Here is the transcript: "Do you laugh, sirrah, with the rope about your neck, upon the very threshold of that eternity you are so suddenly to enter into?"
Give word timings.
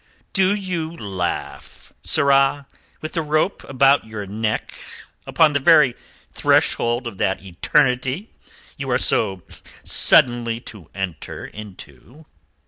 "Do 0.33 0.55
you 0.55 0.97
laugh, 0.97 1.93
sirrah, 2.01 2.65
with 3.01 3.13
the 3.13 3.21
rope 3.21 3.63
about 3.65 4.03
your 4.07 4.25
neck, 4.25 4.73
upon 5.27 5.53
the 5.53 5.59
very 5.59 5.93
threshold 6.33 7.05
of 7.05 7.19
that 7.19 7.43
eternity 7.45 8.31
you 8.79 8.89
are 8.89 8.97
so 8.97 9.43
suddenly 9.83 10.59
to 10.61 10.89
enter 10.95 11.45
into?" 11.45 12.25